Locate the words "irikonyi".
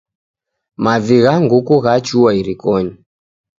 2.39-2.93